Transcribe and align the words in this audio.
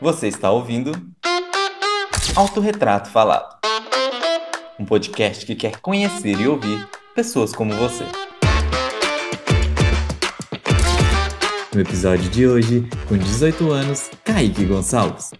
Você 0.00 0.28
está 0.28 0.48
ouvindo 0.52 0.92
Autorretrato 2.36 3.10
Falado, 3.10 3.58
um 4.78 4.84
podcast 4.84 5.44
que 5.44 5.56
quer 5.56 5.80
conhecer 5.80 6.38
e 6.40 6.46
ouvir 6.46 6.88
pessoas 7.16 7.52
como 7.52 7.74
você. 7.74 8.04
No 11.74 11.80
episódio 11.80 12.30
de 12.30 12.46
hoje, 12.46 12.88
com 13.08 13.18
18 13.18 13.72
anos, 13.72 14.08
Kaique 14.24 14.64
Gonçalves. 14.66 15.32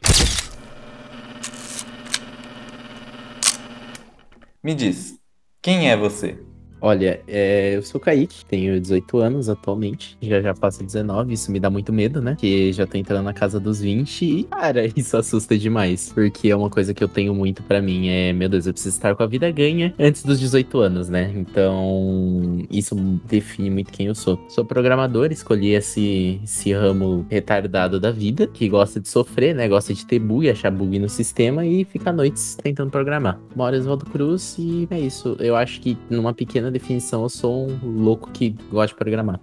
Me 4.61 4.75
diz, 4.75 5.21
quem 5.63 5.89
é 5.89 5.97
você? 5.97 6.48
Olha, 6.81 7.21
é, 7.27 7.77
eu 7.77 7.83
sou 7.83 8.01
o 8.01 8.03
Kaique, 8.03 8.45
tenho 8.45 8.81
18 8.81 9.19
anos 9.19 9.49
atualmente, 9.49 10.17
já 10.23 10.41
já 10.41 10.55
passo 10.55 10.85
19, 10.85 11.33
isso 11.33 11.51
me 11.51 11.59
dá 11.59 11.69
muito 11.69 11.93
medo, 11.93 12.21
né? 12.23 12.37
Que 12.39 12.73
já 12.73 12.87
tô 12.87 12.97
entrando 12.97 13.25
na 13.25 13.33
casa 13.33 13.59
dos 13.59 13.81
20 13.81 14.25
e, 14.25 14.45
cara, 14.45 14.87
isso 14.97 15.17
assusta 15.17 15.59
demais, 15.59 16.13
porque 16.13 16.49
é 16.49 16.57
uma 16.57 16.71
coisa 16.71 16.95
que 16.95 17.03
eu 17.03 17.09
tenho 17.09 17.35
muito 17.35 17.63
para 17.63 17.83
mim, 17.83 18.09
é, 18.09 18.33
meu 18.33 18.49
Deus, 18.49 18.67
eu 18.67 18.73
preciso 18.73 18.97
estar 18.97 19.15
com 19.15 19.23
a 19.23 19.27
vida 19.27 19.51
ganha 19.51 19.93
antes 19.99 20.23
dos 20.23 20.39
18 20.39 20.79
anos, 20.79 21.09
né? 21.09 21.33
Então, 21.35 22.59
isso 22.71 22.95
define 23.25 23.71
muito 23.71 23.93
quem 23.93 24.07
eu 24.07 24.15
sou. 24.15 24.39
Sou 24.49 24.65
programador, 24.65 25.33
escolhi 25.33 25.75
esse, 25.75 26.41
esse 26.45 26.73
ramo 26.73 27.27
retardado 27.29 27.99
da 27.99 28.11
vida, 28.11 28.47
que 28.47 28.69
gosta 28.69 29.01
de 29.01 29.09
sofrer, 29.09 29.55
né? 29.55 29.69
Gosta 29.69 29.93
de 29.93 30.07
ter 30.07 30.19
bug, 30.19 30.49
achar 30.49 30.71
bug 30.71 30.99
no 30.99 31.09
sistema 31.09 31.67
e 31.67 31.85
ficar 31.85 32.13
noites 32.13 32.57
tentando 32.63 32.91
programar. 32.91 33.41
Moro 33.57 33.77
Oswaldo 33.77 34.07
Cruz 34.07 34.57
e 34.59 34.87
é 34.91 35.01
isso. 35.01 35.37
Eu 35.41 35.57
acho 35.57 35.81
que 35.81 35.97
numa 36.09 36.33
pequena 36.33 36.68
na 36.69 36.73
definição, 36.73 37.23
eu 37.23 37.29
sou 37.29 37.69
um 37.69 38.03
louco 38.03 38.31
que 38.31 38.51
gosta 38.71 38.89
de 38.89 38.95
programar. 38.95 39.41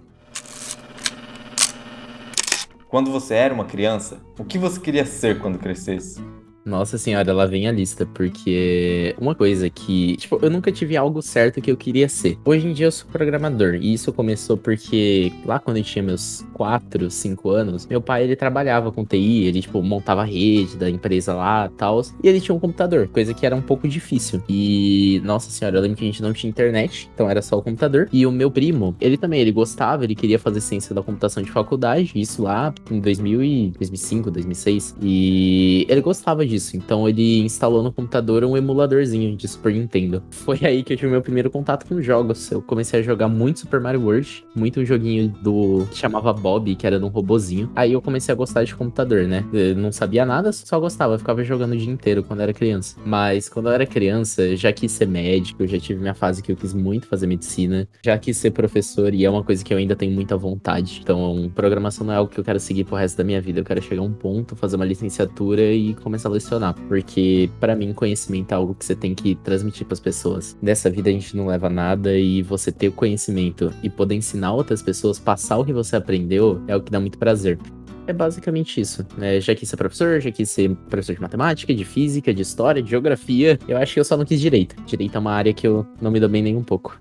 Quando 2.88 3.10
você 3.10 3.34
era 3.34 3.52
uma 3.52 3.64
criança, 3.64 4.20
o 4.38 4.44
que 4.44 4.58
você 4.58 4.80
queria 4.80 5.04
ser 5.04 5.40
quando 5.40 5.58
crescesse? 5.58 6.22
Nossa 6.64 6.98
senhora, 6.98 7.32
lá 7.32 7.46
vem 7.46 7.68
a 7.68 7.72
lista, 7.72 8.06
porque 8.06 9.14
uma 9.20 9.34
coisa 9.34 9.68
que, 9.68 10.16
tipo, 10.16 10.38
eu 10.40 10.50
nunca 10.50 10.72
tive 10.72 10.96
algo 10.96 11.20
certo 11.20 11.60
que 11.60 11.70
eu 11.70 11.76
queria 11.76 12.08
ser. 12.08 12.38
Hoje 12.44 12.66
em 12.66 12.72
dia 12.72 12.86
eu 12.86 12.92
sou 12.92 13.08
programador, 13.10 13.74
e 13.74 13.92
isso 13.92 14.12
começou 14.12 14.56
porque 14.56 15.32
lá 15.44 15.58
quando 15.58 15.76
eu 15.76 15.84
tinha 15.84 16.02
meus 16.02 16.44
4, 16.56 17.10
5 17.10 17.50
anos, 17.50 17.86
meu 17.86 18.00
pai 18.00 18.24
ele 18.24 18.36
trabalhava 18.36 18.90
com 18.90 19.04
TI, 19.04 19.44
ele 19.44 19.60
tipo 19.60 19.82
montava 19.82 20.22
a 20.22 20.24
rede 20.24 20.76
da 20.76 20.90
empresa 20.90 21.34
lá, 21.34 21.70
tal, 21.76 22.02
e 22.22 22.28
ele 22.28 22.40
tinha 22.40 22.54
um 22.54 22.58
computador, 22.58 23.08
coisa 23.08 23.32
que 23.32 23.46
era 23.46 23.54
um 23.54 23.62
pouco 23.62 23.86
difícil. 23.86 24.42
E 24.48 25.20
nossa 25.24 25.50
senhora, 25.50 25.78
eu 25.78 25.82
lembro 25.82 25.96
que 25.96 26.04
a 26.04 26.06
gente 26.06 26.22
não 26.22 26.32
tinha 26.32 26.50
internet, 26.50 27.08
então 27.14 27.30
era 27.30 27.40
só 27.40 27.56
o 27.56 27.62
computador. 27.62 28.08
E 28.12 28.26
o 28.26 28.32
meu 28.32 28.50
primo, 28.50 28.94
ele 29.00 29.16
também, 29.16 29.40
ele 29.40 29.52
gostava, 29.52 30.04
ele 30.04 30.14
queria 30.14 30.38
fazer 30.38 30.60
ciência 30.60 30.94
da 30.94 31.02
computação 31.02 31.42
de 31.42 31.50
faculdade, 31.50 32.12
isso 32.16 32.42
lá 32.42 32.74
em 32.90 33.00
2000 33.00 33.42
e 33.44 33.70
2005, 33.70 34.30
2006, 34.30 34.96
e 35.00 35.86
ele 35.88 36.00
gostava 36.00 36.44
disso 36.44 36.56
disso. 36.56 36.76
Então 36.76 37.08
ele 37.08 37.40
instalou 37.40 37.82
no 37.82 37.92
computador 37.92 38.44
um 38.44 38.56
emuladorzinho 38.56 39.36
de 39.36 39.46
Super 39.46 39.72
Nintendo. 39.72 40.22
Foi 40.30 40.58
aí 40.62 40.82
que 40.82 40.92
eu 40.92 40.96
tive 40.96 41.10
meu 41.10 41.22
primeiro 41.22 41.50
contato 41.50 41.86
com 41.86 42.00
jogos. 42.00 42.50
Eu 42.50 42.60
comecei 42.62 43.00
a 43.00 43.02
jogar 43.02 43.28
muito 43.28 43.60
Super 43.60 43.80
Mario 43.80 44.02
World, 44.02 44.44
muito 44.54 44.80
um 44.80 44.84
joguinho 44.84 45.28
do 45.42 45.86
que 45.90 45.98
chamava 45.98 46.32
Bob, 46.46 46.76
que 46.76 46.86
era 46.86 46.96
de 46.96 47.04
um 47.04 47.08
robozinho. 47.08 47.68
Aí 47.74 47.94
eu 47.94 48.00
comecei 48.00 48.32
a 48.32 48.36
gostar 48.36 48.62
de 48.62 48.72
computador, 48.72 49.26
né? 49.26 49.44
Eu 49.52 49.74
não 49.74 49.90
sabia 49.90 50.24
nada, 50.24 50.52
só 50.52 50.78
gostava, 50.78 51.14
eu 51.14 51.18
ficava 51.18 51.42
jogando 51.42 51.72
o 51.72 51.76
dia 51.76 51.92
inteiro 51.92 52.22
quando 52.22 52.40
era 52.40 52.52
criança. 52.52 52.96
Mas 53.04 53.48
quando 53.48 53.66
eu 53.66 53.72
era 53.72 53.84
criança, 53.84 54.54
já 54.54 54.72
quis 54.72 54.92
ser 54.92 55.08
médico, 55.08 55.66
já 55.66 55.80
tive 55.80 55.98
minha 56.00 56.14
fase 56.14 56.40
que 56.40 56.52
eu 56.52 56.56
quis 56.56 56.72
muito 56.72 57.08
fazer 57.08 57.26
medicina, 57.26 57.88
já 58.00 58.16
quis 58.16 58.36
ser 58.36 58.52
professor 58.52 59.12
e 59.12 59.24
é 59.24 59.28
uma 59.28 59.42
coisa 59.42 59.64
que 59.64 59.74
eu 59.74 59.78
ainda 59.78 59.96
tenho 59.96 60.12
muita 60.12 60.36
vontade. 60.36 61.00
Então, 61.02 61.50
programação 61.52 62.06
não 62.06 62.12
é 62.12 62.16
algo 62.16 62.30
que 62.30 62.38
eu 62.38 62.44
quero 62.44 62.60
seguir 62.60 62.84
pro 62.84 62.94
resto 62.94 63.18
da 63.18 63.24
minha 63.24 63.40
vida. 63.40 63.58
Eu 63.58 63.64
quero 63.64 63.82
chegar 63.82 64.02
a 64.02 64.04
um 64.04 64.12
ponto, 64.12 64.54
fazer 64.54 64.76
uma 64.76 64.84
licenciatura 64.84 65.62
e 65.72 65.94
começar 65.94 66.28
a 66.28 66.32
lecionar, 66.32 66.76
porque 66.86 67.50
para 67.58 67.74
mim 67.74 67.92
conhecimento 67.92 68.52
é 68.52 68.54
algo 68.54 68.72
que 68.72 68.84
você 68.84 68.94
tem 68.94 69.16
que 69.16 69.34
transmitir 69.34 69.84
para 69.84 69.94
as 69.94 70.00
pessoas. 70.00 70.56
Nessa 70.62 70.88
vida 70.88 71.10
a 71.10 71.12
gente 71.12 71.36
não 71.36 71.48
leva 71.48 71.68
nada 71.68 72.16
e 72.16 72.40
você 72.40 72.70
ter 72.70 72.86
o 72.86 72.92
conhecimento 72.92 73.72
e 73.82 73.90
poder 73.90 74.14
ensinar 74.14 74.52
outras 74.52 74.80
pessoas, 74.80 75.18
passar 75.18 75.58
o 75.58 75.64
que 75.64 75.72
você 75.72 75.96
aprendeu, 75.96 76.35
é 76.66 76.76
o 76.76 76.80
que 76.80 76.90
dá 76.90 77.00
muito 77.00 77.18
prazer. 77.18 77.58
É 78.06 78.12
basicamente 78.12 78.80
isso. 78.80 79.04
Né? 79.18 79.40
Já 79.40 79.54
quis 79.54 79.68
ser 79.68 79.76
professor, 79.76 80.20
já 80.20 80.30
quis 80.30 80.48
ser 80.48 80.74
professor 80.88 81.14
de 81.14 81.20
matemática, 81.20 81.74
de 81.74 81.84
física, 81.84 82.32
de 82.32 82.42
história, 82.42 82.80
de 82.80 82.88
geografia. 82.88 83.58
Eu 83.66 83.76
acho 83.76 83.94
que 83.94 84.00
eu 84.00 84.04
só 84.04 84.16
não 84.16 84.24
quis 84.24 84.40
direito. 84.40 84.76
Direito 84.84 85.16
é 85.16 85.18
uma 85.18 85.32
área 85.32 85.52
que 85.52 85.66
eu 85.66 85.84
não 86.00 86.10
me 86.10 86.20
dou 86.20 86.28
bem 86.28 86.42
nem 86.42 86.56
um 86.56 86.62
pouco. 86.62 87.00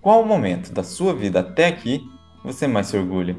Qual 0.00 0.22
o 0.22 0.26
momento 0.26 0.72
da 0.72 0.82
sua 0.82 1.14
vida 1.14 1.40
até 1.40 1.68
aqui 1.68 2.02
você 2.44 2.66
mais 2.66 2.88
se 2.88 2.96
orgulha? 2.96 3.36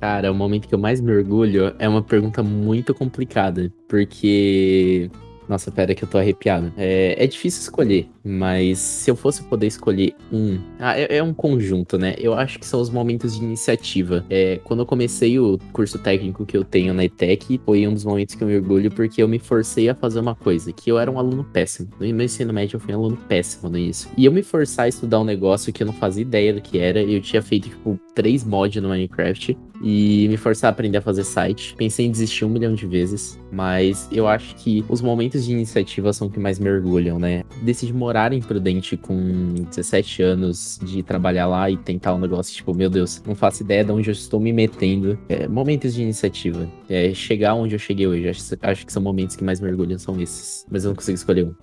Cara, 0.00 0.32
o 0.32 0.34
momento 0.34 0.66
que 0.66 0.74
eu 0.74 0.78
mais 0.78 1.00
me 1.00 1.12
orgulho 1.12 1.74
é 1.78 1.88
uma 1.88 2.02
pergunta 2.02 2.42
muito 2.42 2.94
complicada, 2.94 3.72
porque 3.88 5.10
nossa, 5.48 5.70
pera 5.70 5.94
que 5.94 6.04
eu 6.04 6.08
tô 6.08 6.18
arrepiado. 6.18 6.72
É, 6.76 7.22
é 7.22 7.26
difícil 7.26 7.60
escolher, 7.60 8.08
mas 8.24 8.78
se 8.78 9.10
eu 9.10 9.16
fosse 9.16 9.42
poder 9.44 9.66
escolher 9.66 10.14
um. 10.32 10.58
Ah, 10.78 10.98
é, 10.98 11.18
é, 11.18 11.22
um 11.22 11.32
conjunto, 11.32 11.98
né? 11.98 12.14
Eu 12.18 12.34
acho 12.34 12.58
que 12.58 12.66
são 12.66 12.80
os 12.80 12.90
momentos 12.90 13.36
de 13.36 13.44
iniciativa. 13.44 14.24
É, 14.28 14.60
quando 14.64 14.80
eu 14.80 14.86
comecei 14.86 15.38
o 15.38 15.58
curso 15.72 15.98
técnico 15.98 16.44
que 16.44 16.56
eu 16.56 16.64
tenho 16.64 16.92
na 16.92 17.04
ETEC, 17.04 17.60
foi 17.64 17.86
um 17.86 17.94
dos 17.94 18.04
momentos 18.04 18.34
que 18.34 18.42
eu 18.42 18.48
me 18.48 18.56
orgulho 18.56 18.90
porque 18.90 19.22
eu 19.22 19.28
me 19.28 19.38
forcei 19.38 19.88
a 19.88 19.94
fazer 19.94 20.20
uma 20.20 20.34
coisa, 20.34 20.72
que 20.72 20.90
eu 20.90 20.98
era 20.98 21.10
um 21.10 21.18
aluno 21.18 21.44
péssimo. 21.44 21.88
No 22.00 22.06
meu 22.06 22.24
ensino 22.24 22.52
médio 22.52 22.76
eu 22.76 22.80
fui 22.80 22.94
um 22.94 22.98
aluno 22.98 23.16
péssimo 23.28 23.70
no 23.70 23.78
isso. 23.78 24.08
E 24.16 24.24
eu 24.24 24.32
me 24.32 24.42
forçar 24.42 24.86
a 24.86 24.88
estudar 24.88 25.20
um 25.20 25.24
negócio 25.24 25.72
que 25.72 25.82
eu 25.82 25.86
não 25.86 25.94
fazia 25.94 26.22
ideia 26.22 26.52
do 26.52 26.60
que 26.60 26.78
era. 26.78 27.02
Eu 27.02 27.20
tinha 27.20 27.42
feito, 27.42 27.68
tipo, 27.68 27.98
três 28.14 28.44
mods 28.44 28.82
no 28.82 28.88
Minecraft 28.88 29.56
e 29.88 30.26
me 30.28 30.36
forçar 30.36 30.68
a 30.68 30.72
aprender 30.72 30.98
a 30.98 31.00
fazer 31.00 31.22
site. 31.22 31.76
Pensei 31.76 32.06
em 32.06 32.10
desistir 32.10 32.44
um 32.44 32.48
milhão 32.48 32.74
de 32.74 32.84
vezes, 32.88 33.38
mas 33.52 34.08
eu 34.10 34.26
acho 34.26 34.56
que 34.56 34.84
os 34.88 35.00
momentos 35.00 35.44
de 35.44 35.52
iniciativa 35.52 36.12
são 36.12 36.28
que 36.28 36.40
mais 36.40 36.58
me 36.58 36.68
orgulham, 36.68 37.20
né? 37.20 37.44
Decidi 37.62 37.92
morar 37.92 38.32
em 38.32 38.42
Prudente 38.42 38.96
com 38.96 39.54
17 39.70 40.22
anos, 40.22 40.80
de 40.82 41.04
trabalhar 41.04 41.46
lá 41.46 41.70
e 41.70 41.76
tentar 41.76 42.14
um 42.14 42.18
negócio, 42.18 42.52
tipo, 42.52 42.74
meu 42.74 42.90
Deus, 42.90 43.22
não 43.24 43.36
faço 43.36 43.62
ideia 43.62 43.84
de 43.84 43.92
onde 43.92 44.10
eu 44.10 44.12
estou 44.12 44.40
me 44.40 44.52
metendo. 44.52 45.16
É, 45.28 45.46
momentos 45.46 45.94
de 45.94 46.02
iniciativa. 46.02 46.68
É, 46.88 47.14
chegar 47.14 47.54
onde 47.54 47.76
eu 47.76 47.78
cheguei 47.78 48.08
hoje. 48.08 48.28
Acho, 48.28 48.42
acho 48.62 48.86
que 48.86 48.92
são 48.92 49.00
momentos 49.00 49.36
que 49.36 49.44
mais 49.44 49.60
me 49.60 49.70
orgulham, 49.70 50.00
são 50.00 50.20
esses. 50.20 50.66
Mas 50.68 50.84
eu 50.84 50.88
não 50.88 50.96
consigo 50.96 51.14
escolher 51.14 51.44
um. 51.44 51.54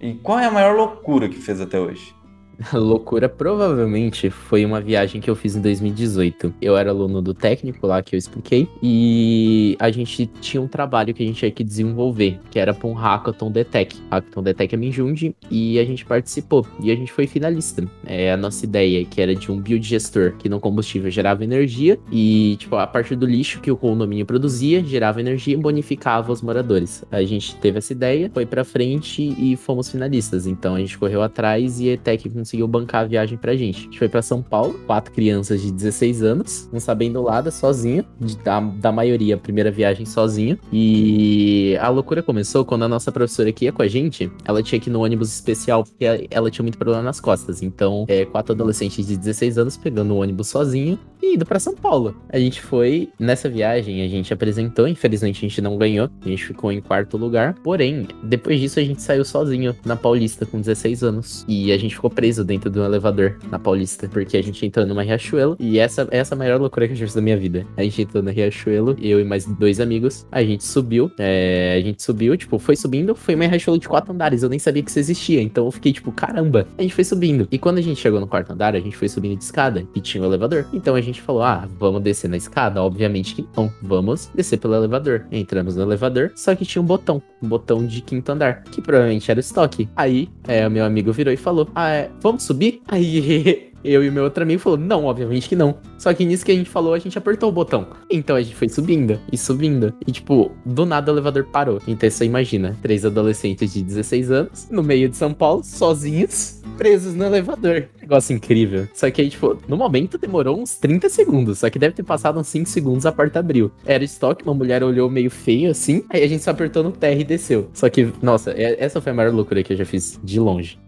E 0.00 0.14
qual 0.14 0.40
é 0.40 0.46
a 0.46 0.50
maior 0.50 0.74
loucura 0.74 1.28
que 1.28 1.36
fez 1.36 1.60
até 1.60 1.78
hoje? 1.78 2.18
loucura 2.74 3.28
provavelmente 3.28 4.28
foi 4.28 4.64
uma 4.64 4.80
viagem 4.80 5.20
que 5.20 5.30
eu 5.30 5.34
fiz 5.34 5.56
em 5.56 5.60
2018. 5.60 6.54
Eu 6.60 6.76
era 6.76 6.90
aluno 6.90 7.22
do 7.22 7.32
técnico 7.32 7.86
lá 7.86 8.02
que 8.02 8.14
eu 8.14 8.18
expliquei 8.18 8.68
e 8.82 9.76
a 9.78 9.90
gente 9.90 10.26
tinha 10.40 10.60
um 10.60 10.68
trabalho 10.68 11.14
que 11.14 11.22
a 11.22 11.26
gente 11.26 11.38
tinha 11.38 11.50
que 11.50 11.64
desenvolver, 11.64 12.38
que 12.50 12.58
era 12.58 12.74
para 12.74 12.88
um 12.88 12.92
Hackathon 12.92 13.50
Detec. 13.50 13.96
Hackathon 14.10 14.42
Detec 14.42 14.74
é 14.74 14.78
Minjundi 14.78 15.34
e 15.50 15.78
a 15.78 15.84
gente 15.84 16.04
participou 16.04 16.66
e 16.82 16.90
a 16.90 16.94
gente 16.94 17.12
foi 17.12 17.26
finalista. 17.26 17.84
É 18.04 18.32
a 18.32 18.36
nossa 18.36 18.64
ideia 18.64 19.04
que 19.04 19.20
era 19.20 19.34
de 19.34 19.50
um 19.50 19.58
biodigestor 19.58 20.36
que 20.38 20.48
no 20.48 20.60
combustível 20.60 21.10
gerava 21.10 21.42
energia 21.44 21.98
e 22.12 22.56
tipo 22.58 22.76
a 22.76 22.86
partir 22.86 23.16
do 23.16 23.26
lixo 23.26 23.60
que 23.60 23.70
o 23.70 23.76
condomínio 23.76 24.26
produzia 24.26 24.84
gerava 24.84 25.20
energia 25.20 25.54
e 25.54 25.56
bonificava 25.56 26.30
os 26.30 26.42
moradores. 26.42 27.04
A 27.10 27.22
gente 27.22 27.56
teve 27.56 27.78
essa 27.78 27.92
ideia, 27.92 28.30
foi 28.32 28.44
para 28.44 28.64
frente 28.64 29.34
e 29.38 29.56
fomos 29.56 29.90
finalistas. 29.90 30.46
Então 30.46 30.74
a 30.74 30.78
gente 30.78 30.98
correu 30.98 31.22
atrás 31.22 31.80
e 31.80 31.88
a 31.88 31.92
ETEC 31.94 32.28
conseguiu 32.28 32.49
bancar 32.66 33.02
a 33.02 33.06
viagem 33.06 33.38
pra 33.38 33.56
gente. 33.56 33.80
A 33.80 33.82
gente 33.82 33.98
foi 33.98 34.08
pra 34.08 34.22
São 34.22 34.42
Paulo, 34.42 34.78
quatro 34.86 35.12
crianças 35.12 35.60
de 35.60 35.72
16 35.72 36.22
anos, 36.22 36.68
não 36.72 36.80
sabendo 36.80 37.22
nada, 37.24 37.50
sozinha, 37.50 38.04
da, 38.44 38.60
da 38.60 38.92
maioria, 38.92 39.34
a 39.34 39.38
primeira 39.38 39.70
viagem 39.70 40.06
sozinha. 40.06 40.58
E 40.72 41.76
a 41.80 41.88
loucura 41.88 42.22
começou 42.22 42.64
quando 42.64 42.84
a 42.84 42.88
nossa 42.88 43.10
professora 43.12 43.52
que 43.52 43.64
ia 43.66 43.72
com 43.72 43.82
a 43.82 43.88
gente, 43.88 44.30
ela 44.44 44.62
tinha 44.62 44.80
que 44.80 44.90
ir 44.90 44.92
no 44.92 45.02
ônibus 45.02 45.32
especial, 45.32 45.84
porque 45.84 46.28
ela 46.30 46.50
tinha 46.50 46.62
muito 46.62 46.78
problema 46.78 47.02
nas 47.02 47.20
costas. 47.20 47.62
Então, 47.62 48.04
é, 48.08 48.24
quatro 48.24 48.52
adolescentes 48.52 49.06
de 49.06 49.16
16 49.16 49.58
anos 49.58 49.76
pegando 49.76 50.14
o 50.14 50.18
ônibus 50.18 50.48
sozinho 50.48 50.98
e 51.22 51.34
indo 51.34 51.46
para 51.46 51.58
São 51.58 51.74
Paulo. 51.74 52.16
A 52.28 52.38
gente 52.38 52.60
foi 52.60 53.08
nessa 53.18 53.48
viagem, 53.48 54.02
a 54.02 54.08
gente 54.08 54.32
apresentou, 54.32 54.88
infelizmente 54.88 55.38
a 55.38 55.48
gente 55.48 55.60
não 55.60 55.76
ganhou, 55.76 56.08
a 56.24 56.28
gente 56.28 56.44
ficou 56.44 56.72
em 56.72 56.80
quarto 56.80 57.16
lugar. 57.16 57.54
Porém, 57.62 58.06
depois 58.22 58.60
disso 58.60 58.78
a 58.80 58.84
gente 58.84 59.02
saiu 59.02 59.24
sozinho 59.24 59.74
na 59.84 59.96
Paulista 59.96 60.46
com 60.46 60.60
16 60.60 61.02
anos 61.02 61.44
e 61.48 61.72
a 61.72 61.78
gente 61.78 61.94
ficou 61.94 62.10
preso 62.10 62.44
dentro 62.44 62.70
de 62.70 62.78
um 62.78 62.84
elevador 62.84 63.38
na 63.50 63.58
Paulista, 63.58 64.08
porque 64.08 64.36
a 64.36 64.42
gente 64.42 64.64
entrou 64.64 64.86
numa 64.86 65.02
Riachuelo 65.02 65.56
e 65.58 65.78
essa, 65.78 66.06
essa 66.10 66.34
é 66.34 66.36
a 66.36 66.38
maior 66.38 66.60
loucura 66.60 66.86
que 66.86 66.92
eu 66.92 66.96
já 66.96 67.06
fiz 67.06 67.14
da 67.14 67.20
minha 67.20 67.36
vida. 67.36 67.66
A 67.76 67.82
gente 67.82 68.02
entrou 68.02 68.22
na 68.22 68.30
Riachuelo, 68.30 68.96
eu 69.00 69.20
e 69.20 69.24
mais 69.24 69.46
dois 69.46 69.80
amigos, 69.80 70.26
a 70.30 70.42
gente 70.42 70.64
subiu, 70.64 71.10
é, 71.18 71.76
a 71.78 71.80
gente 71.80 72.02
subiu, 72.02 72.36
tipo, 72.36 72.58
foi 72.58 72.76
subindo, 72.76 73.14
foi 73.14 73.34
uma 73.34 73.46
Riachuelo 73.46 73.78
de 73.78 73.88
quatro 73.88 74.12
andares, 74.12 74.42
eu 74.42 74.48
nem 74.48 74.58
sabia 74.58 74.82
que 74.82 74.90
isso 74.90 74.98
existia, 74.98 75.40
então 75.40 75.64
eu 75.64 75.70
fiquei 75.70 75.92
tipo, 75.92 76.12
caramba, 76.12 76.66
a 76.78 76.82
gente 76.82 76.94
foi 76.94 77.04
subindo. 77.04 77.48
E 77.50 77.58
quando 77.58 77.78
a 77.78 77.82
gente 77.82 78.00
chegou 78.00 78.20
no 78.20 78.26
quarto 78.26 78.52
andar, 78.52 78.74
a 78.74 78.80
gente 78.80 78.96
foi 78.96 79.08
subindo 79.08 79.36
de 79.36 79.44
escada 79.44 79.86
e 79.94 80.00
tinha 80.00 80.22
o 80.22 80.26
um 80.26 80.28
elevador. 80.28 80.66
Então 80.72 80.94
a 80.94 81.00
gente 81.00 81.09
falou, 81.18 81.42
ah, 81.42 81.66
vamos 81.78 82.02
descer 82.02 82.28
na 82.28 82.36
escada? 82.36 82.82
Obviamente 82.82 83.34
que 83.34 83.48
não, 83.56 83.72
vamos 83.82 84.30
descer 84.34 84.58
pelo 84.58 84.74
elevador. 84.74 85.26
Entramos 85.32 85.76
no 85.76 85.82
elevador, 85.82 86.32
só 86.36 86.54
que 86.54 86.66
tinha 86.66 86.82
um 86.82 86.84
botão, 86.84 87.22
um 87.42 87.48
botão 87.48 87.86
de 87.86 88.02
quinto 88.02 88.30
andar, 88.30 88.62
que 88.64 88.82
provavelmente 88.82 89.30
era 89.30 89.38
o 89.38 89.40
estoque. 89.40 89.88
Aí, 89.96 90.28
é, 90.46 90.68
meu 90.68 90.84
amigo 90.84 91.12
virou 91.12 91.32
e 91.32 91.36
falou, 91.36 91.68
ah, 91.74 91.88
é, 91.88 92.10
vamos 92.20 92.42
subir? 92.42 92.82
Aí 92.86 93.69
Eu 93.82 94.04
e 94.04 94.10
meu 94.10 94.24
outro 94.24 94.42
amigo 94.42 94.60
falou, 94.60 94.78
não, 94.78 95.04
obviamente 95.04 95.48
que 95.48 95.56
não. 95.56 95.76
Só 95.98 96.12
que 96.12 96.24
nisso 96.24 96.44
que 96.44 96.52
a 96.52 96.54
gente 96.54 96.68
falou, 96.70 96.94
a 96.94 96.98
gente 96.98 97.16
apertou 97.16 97.48
o 97.48 97.52
botão. 97.52 97.86
Então 98.10 98.36
a 98.36 98.42
gente 98.42 98.54
foi 98.54 98.68
subindo 98.68 99.18
e 99.32 99.38
subindo. 99.38 99.92
E 100.06 100.12
tipo, 100.12 100.52
do 100.64 100.84
nada 100.84 101.10
o 101.10 101.14
elevador 101.14 101.44
parou. 101.44 101.80
Então 101.86 102.08
você 102.08 102.24
imagina, 102.24 102.76
três 102.82 103.04
adolescentes 103.04 103.72
de 103.72 103.82
16 103.82 104.30
anos, 104.30 104.68
no 104.70 104.82
meio 104.82 105.08
de 105.08 105.16
São 105.16 105.32
Paulo, 105.32 105.62
sozinhos, 105.64 106.62
presos 106.76 107.14
no 107.14 107.24
elevador. 107.24 107.88
Negócio 108.00 108.34
incrível. 108.34 108.88
Só 108.94 109.10
que 109.10 109.22
aí, 109.22 109.30
tipo, 109.30 109.58
no 109.68 109.76
momento 109.76 110.18
demorou 110.18 110.60
uns 110.60 110.76
30 110.76 111.08
segundos. 111.08 111.58
Só 111.58 111.70
que 111.70 111.78
deve 111.78 111.94
ter 111.94 112.02
passado 112.02 112.38
uns 112.38 112.48
5 112.48 112.68
segundos, 112.68 113.06
a 113.06 113.12
porta 113.12 113.38
abriu. 113.38 113.70
Era 113.84 114.04
estoque, 114.04 114.44
uma 114.44 114.54
mulher 114.54 114.82
olhou 114.82 115.08
meio 115.10 115.30
feio 115.30 115.70
assim. 115.70 116.04
Aí 116.08 116.22
a 116.22 116.28
gente 116.28 116.42
só 116.42 116.50
apertou 116.50 116.82
no 116.82 116.92
terra 116.92 117.20
e 117.20 117.24
desceu. 117.24 117.70
Só 117.72 117.88
que, 117.88 118.12
nossa, 118.22 118.52
essa 118.56 119.00
foi 119.00 119.12
a 119.12 119.14
maior 119.14 119.32
loucura 119.32 119.62
que 119.62 119.72
eu 119.72 119.76
já 119.76 119.84
fiz 119.84 120.18
de 120.22 120.38
longe. 120.40 120.78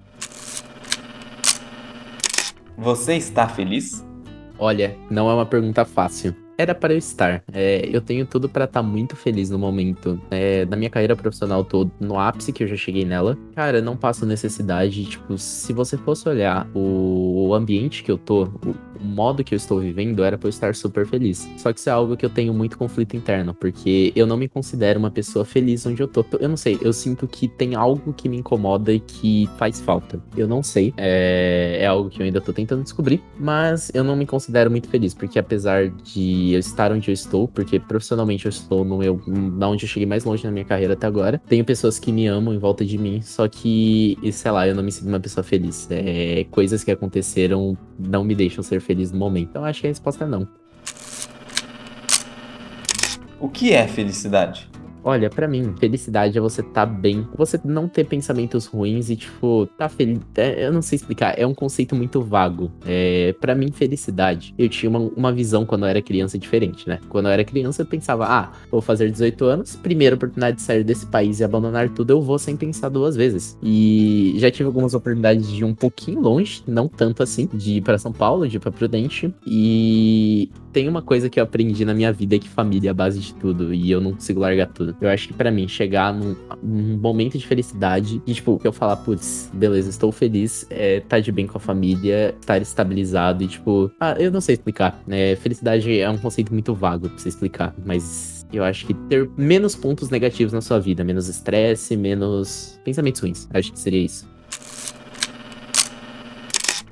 Você 2.77 3.15
está 3.17 3.49
feliz? 3.49 4.05
Olha, 4.59 4.97
não 5.11 5.29
é 5.31 5.35
uma 5.35 5.47
pergunta 5.47 5.85
fácil. 5.85 6.35
Era 6.57 6.75
para 6.75 6.93
eu 6.93 6.99
estar. 6.99 7.43
É, 7.53 7.89
eu 7.91 8.01
tenho 8.01 8.27
tudo 8.27 8.49
para 8.49 8.65
estar 8.65 8.83
tá 8.83 8.87
muito 8.87 9.17
feliz 9.17 9.51
no 9.51 9.59
momento. 9.59 10.21
É, 10.31 10.65
na 10.67 10.77
minha 10.77 10.91
carreira 10.91 11.17
profissional 11.17 11.65
todo, 11.65 11.91
no 11.99 12.19
ápice 12.19 12.53
que 12.53 12.63
eu 12.63 12.69
já 12.69 12.77
cheguei 12.77 13.05
nela. 13.05 13.37
Cara, 13.55 13.81
não 13.81 13.97
passo 13.97 14.27
necessidade. 14.27 15.05
Tipo, 15.07 15.37
se 15.39 15.73
você 15.73 15.97
fosse 15.97 16.29
olhar 16.29 16.69
o, 16.75 17.53
ambiente 17.55 18.03
que 18.03 18.11
eu 18.11 18.19
tô, 18.19 18.49
o 19.03 19.07
modo 19.07 19.43
que 19.43 19.55
eu 19.55 19.57
estou 19.57 19.81
vivendo, 19.81 20.23
era 20.23 20.39
para 20.39 20.47
eu 20.47 20.51
estar 20.51 20.75
super 20.75 21.07
feliz. 21.07 21.49
Só 21.57 21.73
que 21.73 21.81
isso 21.81 21.89
é 21.89 21.93
algo 21.93 22.17
que 22.17 22.25
eu 22.25 22.31
tenho 22.31 22.55
muito 22.55 22.79
conflito 22.79 23.17
interno, 23.17 23.53
porque 23.53 24.13
eu 24.15 24.27
não 24.27 24.37
me 24.37 24.49
considero 24.49 24.99
uma 24.99 25.11
pessoa 25.11 25.45
feliz 25.45 25.85
onde 25.87 26.03
eu 26.03 26.09
tô. 26.09 26.25
Eu 26.39 26.49
não 26.49 26.57
sei, 26.57 26.79
eu 26.81 26.93
sinto 26.93 27.27
que 27.27 27.49
tem 27.49 27.75
algo 27.75 28.13
que 28.13 28.29
me 28.29 28.37
incomoda 28.37 28.93
e 28.93 29.01
que 29.01 29.49
faz 29.59 29.81
falta. 29.81 30.23
Eu 30.37 30.47
não 30.47 30.63
sei. 30.63 30.95
É, 30.97 31.79
é 31.81 31.87
algo 31.87 32.09
que 32.09 32.21
eu 32.21 32.25
ainda 32.25 32.41
tô 32.41 32.53
tentando 32.53 32.83
descobrir, 32.83 33.21
mas 33.39 33.91
eu 33.95 34.05
não 34.05 34.15
me 34.15 34.27
considero 34.27 34.71
muito 34.71 34.89
feliz, 34.89 35.15
porque 35.15 35.39
apesar 35.39 35.89
de 35.89 36.53
eu 36.53 36.59
estar 36.59 36.93
onde 36.93 37.11
eu 37.11 37.13
estou, 37.13 37.49
porque 37.49 37.81
profissionalmente 37.81 38.47
eu 38.47 38.51
estou 38.51 38.85
no 38.85 38.99
meu, 38.99 39.21
na 39.27 39.69
onde 39.69 39.85
eu 39.85 39.89
cheguei 39.89 40.07
mais 40.07 40.25
longe 40.25 40.45
na 40.45 40.51
minha 40.51 40.65
carreira 40.65 40.95
até 40.95 41.07
agora. 41.07 41.41
Tenho 41.47 41.65
pessoas 41.65 41.99
que 41.99 42.13
me 42.13 42.27
amam 42.27 42.55
em 42.55 42.59
volta 42.59 42.85
de 42.85 42.99
mim, 42.99 43.21
só 43.21 43.49
que, 43.49 44.17
sei 44.33 44.51
lá, 44.51 44.67
eu 44.67 44.75
não 44.75 44.83
me 44.83 44.93
sinto 44.93 45.09
uma 45.09 45.21
pessoa 45.21 45.43
feliz. 45.43 45.89
É, 45.91 46.47
coisas 46.51 46.85
que 46.85 46.91
aconteceram 46.91 47.77
não 47.99 48.25
me 48.25 48.35
deixam 48.35 48.63
ser 48.63 48.81
feliz 48.81 48.92
no 49.13 49.19
momento. 49.19 49.51
Então 49.51 49.65
acho 49.65 49.81
que 49.81 49.87
a 49.87 49.91
resposta 49.91 50.25
é 50.25 50.27
não. 50.27 50.47
O 53.41 53.49
que 53.49 53.73
é 53.73 53.87
felicidade? 53.89 54.72
Olha, 55.05 55.29
para 55.29 55.49
mim, 55.49 55.75
felicidade 55.79 56.39
é 56.39 56.41
você 56.41 56.63
tá 56.63 56.87
bem, 56.87 57.27
você 57.37 57.61
não 57.65 57.89
ter 57.89 58.05
pensamentos 58.05 58.67
ruins 58.67 59.11
e, 59.11 59.17
tipo, 59.17 59.67
tá 59.79 59.89
feliz. 59.89 60.21
É, 60.37 60.67
eu 60.67 60.73
não 60.73 60.83
sei 60.83 60.97
explicar, 60.97 61.39
é 61.39 61.47
um 61.47 61.55
conceito 61.55 61.95
muito 61.97 62.23
vago. 62.23 62.71
É, 62.87 63.35
para 63.41 63.55
mim, 63.55 63.73
felicidade, 63.73 64.55
eu 64.57 64.69
tinha 64.69 64.89
uma, 64.89 65.01
uma 65.17 65.33
visão 65.33 65.67
quando 65.67 65.85
eu 65.85 65.89
era 65.89 66.01
criança 66.01 66.39
diferente, 66.39 66.89
né? 66.89 67.01
Quando 67.09 67.27
eu 67.27 67.33
era 67.33 67.45
criança, 67.45 67.83
eu 67.83 67.87
pensava, 67.87 68.27
ah, 68.27 68.53
vou 68.71 68.81
fazer 68.81 69.11
18 69.11 69.45
anos, 69.45 69.77
primeira 69.77 70.15
oportunidade 70.15 70.57
de 70.57 70.63
sair 70.63 70.85
desse 70.85 71.07
país 71.07 71.41
e 71.41 71.45
abandonar 71.45 71.89
tudo, 71.89 72.11
eu 72.11 72.23
vou 72.23 72.39
sem 72.39 72.57
pensar 72.57 72.89
duas 72.89 73.17
vezes. 73.17 73.59
E 73.63 74.35
já 74.37 74.51
tive 74.51 74.67
algumas 74.67 74.95
oportunidades 74.95 75.51
de 75.51 75.63
ir 75.63 75.65
um 75.65 75.75
pouquinho 75.75 76.21
longe, 76.21 76.63
não 76.67 76.87
tanto 76.87 77.23
assim, 77.23 77.49
de 77.53 77.79
ir 77.79 77.81
pra 77.81 77.99
São 77.99 78.13
Paulo, 78.13 78.49
de 78.49 78.57
ir 78.57 78.61
pra 78.61 78.71
Prudente. 78.71 79.35
E 79.47 80.51
tem 80.73 80.89
uma 80.89 81.03
coisa 81.03 81.29
que 81.29 81.39
eu 81.39 81.45
aprendi 81.45 81.85
na 81.85 81.93
minha 81.93 82.13
vida 82.13 82.37
é 82.37 82.39
que 82.39 82.49
família 82.49 82.89
é 82.89 82.91
a 82.91 82.95
base 82.95 83.21
de 83.21 83.35
tudo 83.35 83.75
e 83.75 83.91
eu 83.91 84.01
não 84.01 84.13
consigo 84.13 84.41
largar 84.41 84.69
tudo. 84.69 84.97
Eu 85.01 85.09
acho 85.09 85.29
que 85.29 85.35
para 85.35 85.51
mim, 85.51 85.69
chegar 85.69 86.13
num, 86.13 86.35
num, 86.63 86.97
momento 86.97 87.37
de 87.37 87.47
felicidade 87.47 88.23
e, 88.27 88.35
tipo, 88.35 88.61
eu 88.65 88.73
falar, 88.73 88.97
putz, 88.97 89.51
beleza, 89.53 89.91
estou 89.91 90.11
feliz, 90.11 90.67
é 90.71 90.97
estar 90.97 91.09
tá 91.09 91.21
de 91.21 91.31
bem 91.31 91.47
com 91.47 91.59
a 91.59 91.61
família, 91.61 92.35
estar 92.41 92.61
estabilizado 92.61 93.45
e, 93.45 93.49
tipo, 93.49 93.91
ah, 94.01 94.17
eu 94.19 94.31
não 94.31 94.41
sei 94.41 94.55
explicar, 94.55 95.03
né? 95.07 95.37
Felicidade 95.37 95.99
é 95.99 96.09
um 96.09 96.19
conceito 96.19 96.53
muito 96.53 96.75
vago 96.75 97.09
pra 97.09 97.19
você 97.19 97.29
explicar, 97.29 97.75
mas 97.85 98.47
eu 98.53 98.65
acho 98.65 98.87
que 98.87 98.95
ter 98.95 99.29
menos 99.37 99.75
pontos 99.75 100.11
negativos 100.11 100.53
na 100.53 100.61
sua 100.61 100.79
vida, 100.79 101.05
menos 101.05 101.29
estresse, 101.29 101.97
menos 101.97 102.81
pensamentos 102.85 103.21
ruins. 103.21 103.49
Acho 103.53 103.73
que 103.73 103.79
seria 103.79 104.05
isso. 104.05 104.31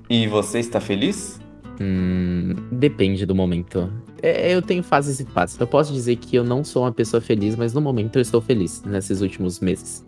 E 0.09 0.27
você 0.27 0.59
está 0.59 0.81
feliz? 0.81 1.41
Hum, 1.81 2.55
depende 2.71 3.25
do 3.25 3.35
momento. 3.35 3.91
É, 4.23 4.55
eu 4.55 4.61
tenho 4.61 4.83
fases 4.83 5.19
e 5.19 5.25
fases. 5.25 5.59
Eu 5.59 5.67
posso 5.67 5.93
dizer 5.93 6.17
que 6.17 6.37
eu 6.37 6.45
não 6.45 6.63
sou 6.63 6.83
uma 6.83 6.93
pessoa 6.93 7.23
feliz, 7.23 7.57
mas 7.57 7.73
no 7.73 7.81
momento 7.81 8.17
eu 8.17 8.23
estou 8.23 8.41
feliz 8.43 8.83
nesses 8.85 9.23
últimos 9.23 9.61
meses. 9.61 10.05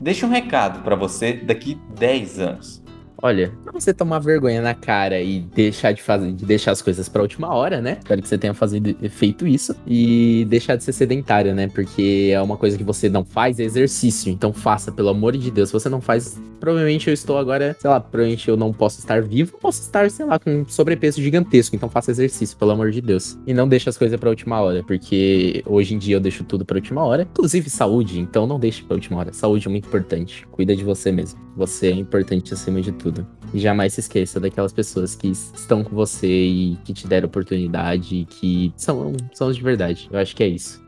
Deixa 0.00 0.26
um 0.26 0.30
recado 0.30 0.82
para 0.82 0.94
você 0.94 1.32
daqui 1.32 1.80
10 1.98 2.38
anos. 2.38 2.83
Olha, 3.24 3.50
você 3.72 3.94
tomar 3.94 4.18
vergonha 4.18 4.60
na 4.60 4.74
cara 4.74 5.18
e 5.18 5.40
deixar 5.40 5.92
de 5.92 6.02
fazer, 6.02 6.30
de 6.30 6.44
deixar 6.44 6.72
as 6.72 6.82
coisas 6.82 7.08
pra 7.08 7.22
última 7.22 7.54
hora, 7.54 7.80
né? 7.80 7.96
Espero 7.98 8.20
que 8.20 8.28
você 8.28 8.36
tenha 8.36 8.52
fazido, 8.52 8.94
feito 9.08 9.46
isso. 9.46 9.74
E 9.86 10.44
deixar 10.50 10.76
de 10.76 10.84
ser 10.84 10.92
sedentário, 10.92 11.54
né? 11.54 11.66
Porque 11.68 12.32
é 12.34 12.42
uma 12.42 12.58
coisa 12.58 12.76
que 12.76 12.84
você 12.84 13.08
não 13.08 13.24
faz, 13.24 13.58
é 13.58 13.62
exercício. 13.62 14.30
Então 14.30 14.52
faça, 14.52 14.92
pelo 14.92 15.08
amor 15.08 15.34
de 15.38 15.50
Deus. 15.50 15.70
Se 15.70 15.72
você 15.72 15.88
não 15.88 16.02
faz, 16.02 16.38
provavelmente 16.60 17.08
eu 17.08 17.14
estou 17.14 17.38
agora, 17.38 17.74
sei 17.80 17.88
lá, 17.88 17.98
provavelmente 17.98 18.46
eu 18.46 18.58
não 18.58 18.74
posso 18.74 18.98
estar 18.98 19.22
vivo, 19.22 19.56
posso 19.56 19.80
estar, 19.80 20.10
sei 20.10 20.26
lá, 20.26 20.38
com 20.38 20.60
um 20.60 20.68
sobrepeso 20.68 21.22
gigantesco. 21.22 21.74
Então 21.74 21.88
faça 21.88 22.10
exercício, 22.10 22.58
pelo 22.58 22.72
amor 22.72 22.90
de 22.90 23.00
Deus. 23.00 23.38
E 23.46 23.54
não 23.54 23.66
deixe 23.66 23.88
as 23.88 23.96
coisas 23.96 24.20
pra 24.20 24.28
última 24.28 24.60
hora, 24.60 24.82
porque 24.82 25.62
hoje 25.64 25.94
em 25.94 25.98
dia 25.98 26.16
eu 26.16 26.20
deixo 26.20 26.44
tudo 26.44 26.62
pra 26.62 26.76
última 26.76 27.02
hora. 27.02 27.22
Inclusive 27.22 27.70
saúde, 27.70 28.20
então 28.20 28.46
não 28.46 28.60
deixe 28.60 28.82
pra 28.82 28.96
última 28.96 29.18
hora. 29.18 29.32
Saúde 29.32 29.66
é 29.66 29.70
muito 29.70 29.88
importante. 29.88 30.46
Cuida 30.52 30.76
de 30.76 30.84
você 30.84 31.10
mesmo. 31.10 31.40
Você 31.56 31.86
é 31.86 31.92
importante 31.92 32.52
acima 32.52 32.82
de 32.82 32.92
tudo 32.92 33.13
tudo. 33.14 33.26
E 33.52 33.60
jamais 33.60 33.92
se 33.92 34.00
esqueça 34.00 34.40
daquelas 34.40 34.72
pessoas 34.72 35.14
que 35.14 35.28
estão 35.28 35.84
com 35.84 35.94
você 35.94 36.26
e 36.26 36.76
que 36.84 36.92
te 36.92 37.06
deram 37.06 37.26
oportunidade 37.26 38.16
e 38.16 38.24
que 38.24 38.72
são, 38.76 39.12
são 39.32 39.52
de 39.52 39.62
verdade. 39.62 40.08
Eu 40.10 40.18
acho 40.18 40.34
que 40.34 40.42
é 40.42 40.48
isso. 40.48 40.82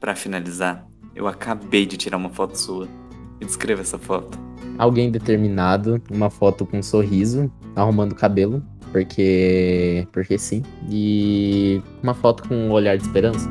Para 0.00 0.14
finalizar, 0.14 0.86
eu 1.14 1.26
acabei 1.26 1.86
de 1.86 1.96
tirar 1.96 2.16
uma 2.16 2.30
foto 2.30 2.56
sua. 2.56 2.88
Me 3.40 3.46
descreva 3.46 3.82
essa 3.82 3.98
foto. 3.98 4.38
Alguém 4.76 5.10
determinado, 5.10 6.02
uma 6.10 6.30
foto 6.30 6.66
com 6.66 6.78
um 6.78 6.82
sorriso, 6.82 7.50
arrumando 7.74 8.14
cabelo, 8.14 8.62
porque 8.92 10.06
porque 10.12 10.38
sim. 10.38 10.62
E 10.88 11.82
uma 12.02 12.14
foto 12.14 12.48
com 12.48 12.54
um 12.54 12.70
olhar 12.70 12.96
de 12.96 13.04
esperança. 13.04 13.48